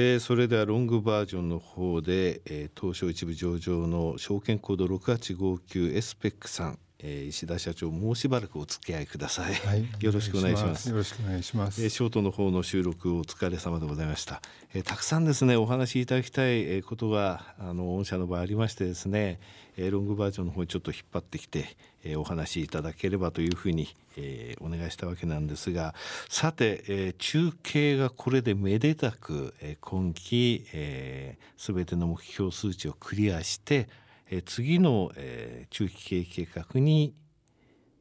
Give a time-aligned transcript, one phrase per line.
[0.00, 10.88] えー、それではロングバージョンの方で、えー、東証一部上場の証券コード6859エスペックさんえー、石田社長もうしばらくお付き合いください、はい、 よろしくお願いします。
[10.88, 14.42] よろしくお願いします、えー、ショートの方の収録お疲れ様でございました、
[14.74, 19.38] えー、たくさんですねお話しいただきたい、えことがあの御社の場合ありましてですね、
[19.76, 25.94] えロングバージョンの方にちょっと引っ張ってきて、えお話しいただければというふうに、えお願いしたわけなんですが
[26.28, 33.88] さて、え中継がこれでめでたく、え今期、えー、全ての目標数値をクリアして
[34.30, 37.14] え次の、え中期経営計画に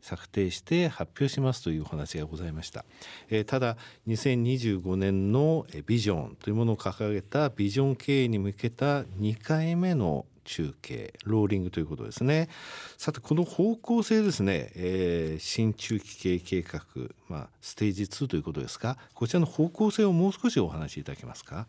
[0.00, 2.84] 策定して発表しますというお話がございました、
[3.28, 3.76] えただ
[4.06, 12.48] 2025年のビジョンというものを掲げたビジョン経営に向けた2回目の中継ローリングということですね。
[12.96, 16.80] さてこの方向性ですね、えー、新中期経営計画、
[17.28, 18.96] まあ、ステージ2ということですか？
[19.12, 21.66] こちらの方向性をもう少しお話しいただけますか？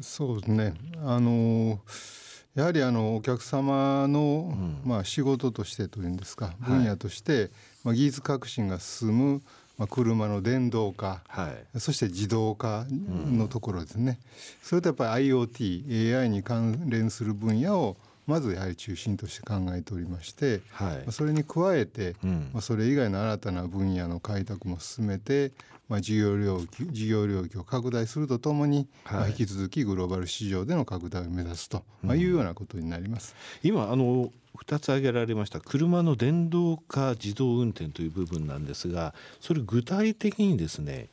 [0.00, 0.74] そうですね。
[1.04, 7.50] あのーやはりあのお客様の、まあ、仕事としてというんですか分野として、
[7.84, 9.42] まあ、技術革新が進む、
[9.76, 14.18] まあ、車の電動化、はい、そして自動化のところですね、
[14.62, 25.52] それとやっぱり IoTAI に関連する分野をまずやはり中心として考えておりまして、はい、それに加えて、うん、まあ、それ以外の新たな分野の開拓も進めて、
[25.88, 33.34] まあ、事業領域事業領域を拡大するとともに、はい、まあ、引き続きグローバル市場での拡大を目指すと、まあ、いうようなことになります。
[33.62, 41.08] うん、今あの2つ挙げられました車の電動化自動運転という部分なんですがそれ具体的にですね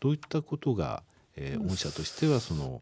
[0.00, 1.02] どういったことが、
[1.34, 2.80] えー、御社としてはその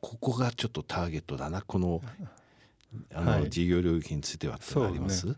[0.00, 2.02] ここがちょっとターゲットだなこの
[3.14, 5.36] あの、はい、事業領域についてはあります、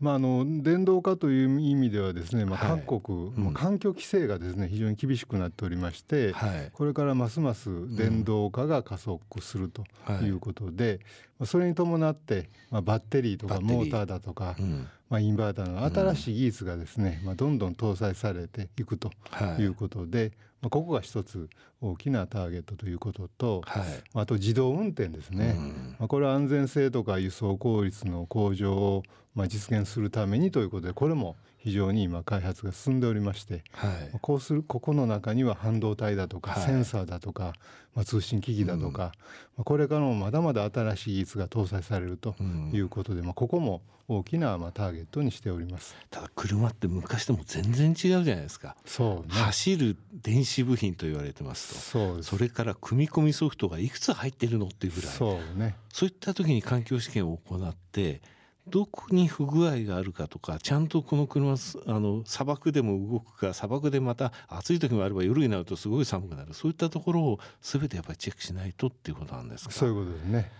[0.00, 9.84] まあ、あの電動化という意味ではですね、まあ、各国、はいうん、環境規制がですね非常に厳しくなっておりまして、はい、これからますます電動化が加速すると
[10.22, 10.28] い。
[10.30, 11.00] うことで、
[11.40, 19.10] うん、それに伴って、まあ、バッテリーとかモーターだとか、うん、まあ、インバーターの新しい技術がですね、まあ、どんどん搭載されていくと
[19.58, 21.48] いうことで、まあ、ここが一つ
[21.80, 25.56] 大きなターゲットということと、はい、あと自動運転ですね、
[25.98, 29.02] まあ、これは安全性とか輸送効率の向上を
[29.34, 37.52] まあ実現するためにということでこれも非常に今開発が進んでおりまして、はい、こうするここの中には半導体だとか、センサーだとか、
[37.94, 39.12] まあ、通信機器だとか、
[39.58, 42.36] うん、これからもまだまだ新しい技術が搭載されると
[42.72, 45.94] いうことで、うん、まあ、ここも大きなまあターゲットにしております。
[46.10, 48.74] ただ車って昔とも全然違うじゃないですか。
[48.86, 51.98] そう、ね、走る電子部品と言われてますと。
[52.14, 55.10] そうそれから組み込みソフトがいくつ入ってるのっていうぐらい。
[55.10, 58.22] そう、ね、そういった時に環境試験を行って
[58.70, 61.54] どこに不具合があるかとかちゃんとこの車
[61.86, 66.54] あの砂漠でも動くか砂漠でまた暑い時もあれば夜になるとすごい寒くなる。
[66.54, 69.72] そういったところを全てやっぱりチェックしないとっていうことなんですか？
[69.72, 70.50] そういうことですね。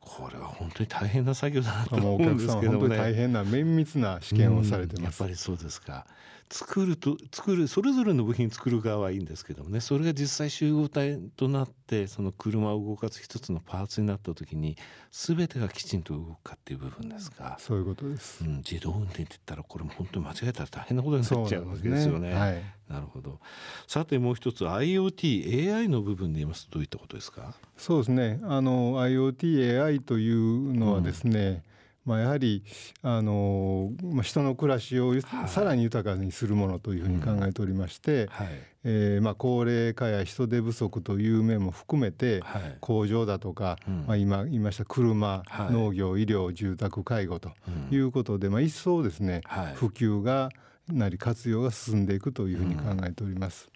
[0.00, 2.96] これは本当に大変な作業だなと思うんですけどもね。
[2.98, 6.06] 大変な綿密な試験をされてやっぱりそうですか
[6.50, 9.80] 作ると作るそれぞれの部品作る側はいいんですけどもね。
[9.80, 14.76] それが実際集合体となってその車を動かす一つのパーツになった時に
[15.10, 22.28] 全てがきちんと動くかっていう部分ですか、そういうことです、うん、自動運転って言ったらこれも本当に間違えたら大変なことになっちゃうわけですよね。
[22.28, 23.40] ねはい、なるほど。
[23.86, 27.54] さてもう一つ IoTAI の部分で言いますとどういったことですか？
[27.76, 28.40] そうですね。
[28.44, 31.73] あの IoTAI というのはですね、うん
[32.04, 32.62] まあ、やはり
[33.02, 35.14] あの、まあ、人の暮らしを
[35.46, 38.48] さらに豊かにするものというふうに考えておりまして、はい、
[38.84, 47.52] えー、まあ、高齢化や人手不足という面も含めて、はい、工場だとか、うん、まあ、今言いました車、はい、農業医療住宅介護と
[47.90, 49.40] いうことで、うん、まあ、一層ですね、
[49.74, 50.50] 普及が
[50.88, 53.70] なり活用が進んでいくというふうに考えております。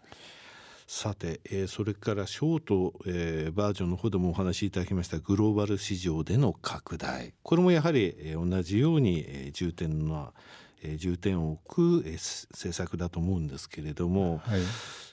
[0.89, 7.35] うんさて、えー、それからショート、えー、バージョンの方でもお話しいただきましたグローバル市場での拡大。
[7.43, 10.33] これもやはり、えー、同じように、えー、重点の
[10.81, 14.61] えー、重点を置く、えー、政策だと思うんですけれども、はい、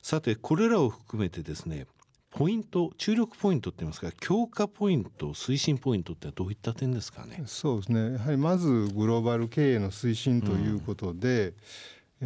[0.04, 1.88] さてこれらを含めてですね
[2.30, 7.44] ポイント注力ポイントって言いますか強化ポイント推進ポイントってどういった点ですかね？
[7.48, 8.14] そうですね。
[8.14, 11.54] やはりまずグローバル経営の推進ということで、うん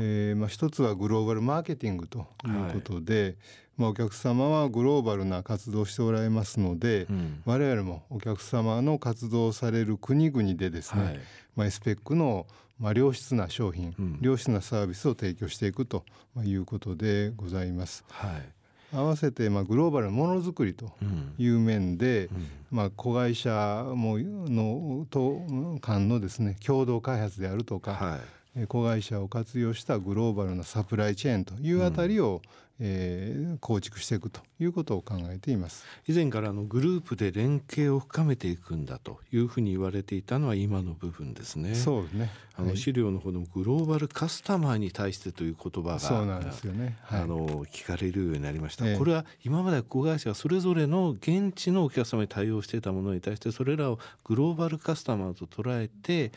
[0.01, 3.35] えーまあ、一つはグローバルマーケティングということで、はい、
[3.75, 11.19] まあ、お客様はグローバルな活動をしておられますので、うん、我々もお客様の活動される国々でですね、はい、
[11.57, 12.47] まあ、エスペックの
[12.79, 16.05] まあ良質な商品、うん、良質なサービスを提供していくと
[16.45, 18.05] いうことでございます。
[18.09, 18.95] はい。
[18.95, 20.93] 合わせてまあグローバルなものづくりと
[21.37, 22.37] いう面で、うん。
[22.37, 25.45] うん、まあ、子会社ものと
[25.81, 28.19] 間のですね共同開発であるとか、はい
[28.67, 32.41] 子会社を活用したグローバルなサプライチェーンというあたりを、
[32.79, 35.85] えー、構築していくということを考えています。
[36.07, 41.75] 以前からあのグループで連携を深めていくんだというふうに言われていたのは今の部分ですね。
[41.75, 42.31] そうですね。
[42.59, 56.33] あの資料のほどもグローバルカスタマーに対してという言葉がそうなんですよね、はい、あの聞かれるようになりました、えこれは今まで子会社はそれぞれの現地のお客様に対応していたものに対してそれらをグローバルカスタマーと捉えて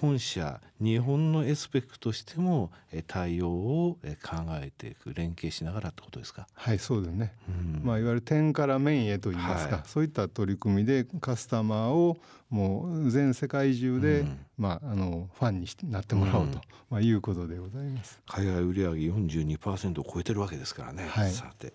[0.00, 2.72] 本社日本のエスペックとしても
[3.06, 6.46] 対応を考えていく連携しながらってことですか？
[6.54, 12.16] はいそうですね、うん、まあいわゆる点から面へといいますか、はい、そういった取り組みでカスタマーを
[12.48, 16.60] もう全世界中で、うん、まああのファンになってもらおうと、うん、
[16.90, 18.20] まあいうことでございます。
[18.26, 21.72] 海外売上42%を超えてるわけですからね、はい、さて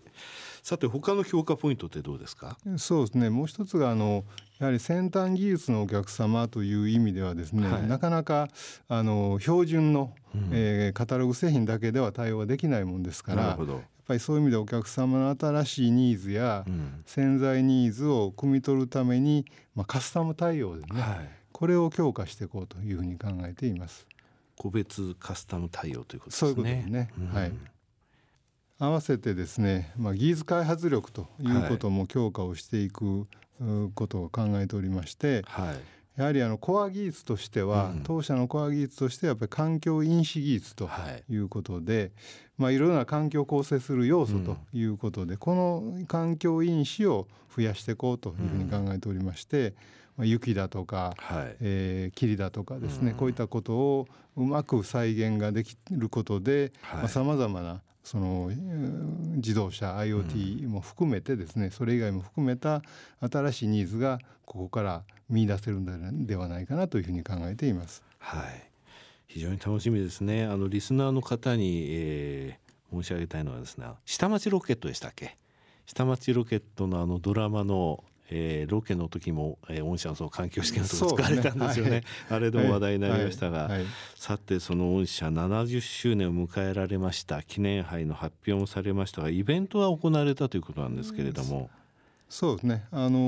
[0.64, 2.58] さて他の評価ポイントってどうですか？
[2.78, 3.30] そうですね。
[3.30, 4.26] もう一つがあの
[4.60, 8.48] やはり先端技術のお客様という意味ではですね、はい、なかなか
[8.88, 13.58] あの標準の、うん、えー、カタログ製品だけでは対応できないもんですからやっ
[14.08, 16.66] ぱりそういう意味でお客様の新しいニーズや
[17.06, 19.46] 潜在ニーズを汲み取るために、
[19.76, 24.08] まあ、カスタム対応ですね、はい、これを強化していこうというふうに考えています。
[24.58, 26.48] 個別カスタム対応ということですね。
[26.48, 27.52] そういうことですね、うん、はい
[28.80, 33.28] 合わせてですね、まあ、技術開発力ということも強化をしていく
[33.96, 40.90] ことを考えておりまして、はい、やはりあのコア技術としては、うん、当社のコア技術としてはやっぱり環境因子技術と
[41.30, 41.36] い。
[41.36, 42.12] うことで、はい、
[42.58, 49.74] まあ、いろいろな環境を構成する要素ということで、うん、この環境因子を増やしていこうというふうに考えておりまして、
[50.18, 56.72] まあ、雪だとか、はい、えー、霧だとかですね、うん、こういったことをうまく再現ができることで
[57.08, 58.50] さまざ、まなその
[59.36, 62.82] 自動車 IoT も含めてですね、それ以外も含めた
[63.20, 68.02] 新しいニーズがここから見出せるんではないかなというふうに考えています。
[68.20, 68.67] はい、
[69.28, 70.46] 非常に楽しみですね。
[70.46, 75.38] あのリスナーの方に、えー、申し上げたいのはですね、下町ロケットでしたっけ？
[75.86, 83.86] 下町ロケットのあのドラマのえー、ロケの時も、えー、御社のその環境試験のとこ使われたんですよね、ねはい、あれでも話題になりましたが、はいはい、
[84.16, 91.70] さてその御社70周年を迎えられました記念杯の発表もされましたがイベントは行われたということなんですけれども。
[92.30, 93.20] そうですね、あの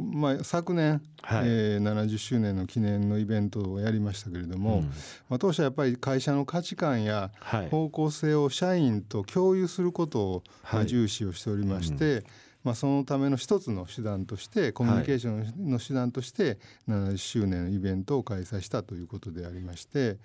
[0.00, 1.44] ー、まあ、昨年、はい。
[1.44, 4.84] えー、70周年の記念のイベントをやりましたけれども、うん、
[5.28, 7.30] まあ、当社やっぱり会社の価値観や
[7.70, 12.24] 方向性を社員と共有することを、はい、重視をしておりまして、うん。
[12.64, 16.58] まあ、そのための一つの手段としてコミュニケーションの手段として
[16.88, 20.18] 70周年のイベントを開催したということでありまして、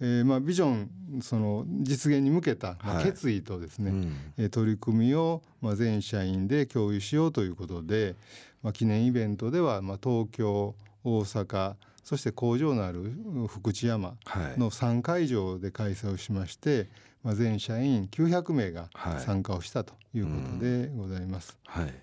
[0.00, 0.90] えー、まあビジョン
[1.22, 4.00] その実現に向けた、まあ、決意とですね、はい
[4.44, 8.16] うん、取り組みをまあ全社員で共有しようということで、
[8.62, 10.74] まあ、記念イベントではまあ東京
[11.04, 13.12] 大阪そして工場のある
[13.48, 14.16] 福知山
[14.58, 16.88] の3会場で開催をしまして、
[17.22, 18.90] まあ、全社員900名が
[19.24, 21.58] 参加をしたということでございます。
[21.64, 21.94] はい、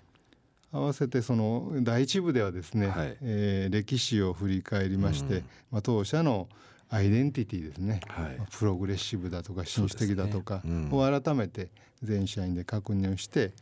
[0.72, 6.48] 合わせてその第一部ではですね、はい、えー、歴史を振り返りまして、うん、まあ、当社の
[6.92, 11.70] アイデンティティですね、はい、プログレッシブだとか紳士的だとかを改めて
[12.02, 13.52] 全社員で確認をして、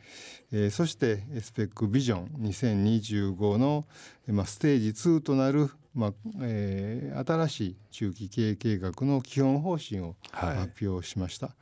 [0.52, 3.84] えー、そしてスペックビジョン2025の、
[4.26, 6.12] まあ、ステージ2となるまあ
[6.42, 11.46] えー、新しい中期経営計画の基本方針を発表しました。
[11.46, 11.52] は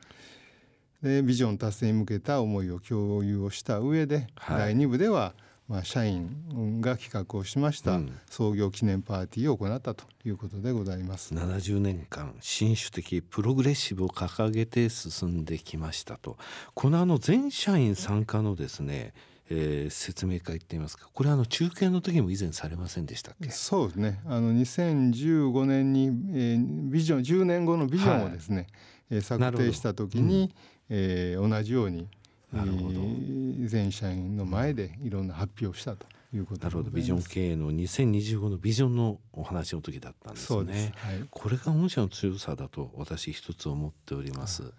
[1.01, 5.33] い、でビジョン達成に向けた思いを共有をした上で、はい、第2部では、
[5.69, 11.35] まあ、社員が企画をしました創業記念パーティーを行ったということでございます。
[11.35, 16.37] 70年間新種的プログレッシブを掲げて進んできましたと。
[16.73, 19.13] このあの全社員参加のですね
[19.51, 21.09] えー、説明会っていいますか。
[21.11, 23.49] これはあの中継の時も以前されませんでしたっけ？
[23.49, 24.21] そうですね。
[24.25, 28.67] あの2015年に、えー、ビジョン10年後のビジョンをですね、
[29.09, 30.51] はい、策定した時に、
[30.89, 32.07] うん、えー、同じように
[32.51, 36.05] なるほど、えー、全社員の前でいろんな発表をしたと。
[36.31, 36.91] いうことなるほど。
[36.91, 40.93] ビジョン経営の2025のビジョンのお話の時だったんですね。
[40.95, 41.07] す。
[41.07, 44.63] はい、これが御社の強さだと私一つ思っております。
[44.63, 44.71] はい、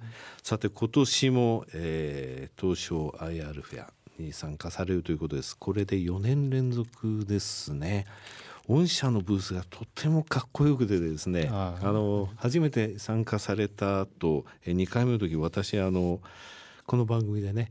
[0.42, 5.56] さて今年も、えー、東証 IR フェアに参加されるということです。
[5.56, 8.06] これで4年連続ですね。
[8.68, 11.48] 御社のブースがとてもかっこよくてですね。
[11.50, 16.20] あの初めて参加された後2回目の時私あの
[16.90, 17.70] この番組でね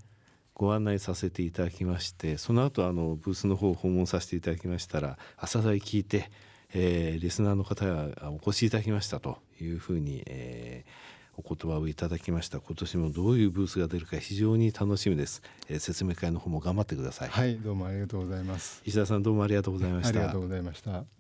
[0.54, 6.32] ご案内させていただきましてその後あのブースの方を訪問させていただきましたら朝代聞いて、
[6.74, 12.62] えー、リスナーの方がお越しいただきましたというふうに、えー、お言葉をいただきました。
[12.62, 17.30] 今年もどういうブースが出るか非常に楽しみです、えー、説明会の方も頑張ってください。
[17.30, 18.82] はいどうもありがとうございます。
[18.86, 20.18] 石田さんどうもありがとうございました。
[20.18, 21.19] ありがとうございました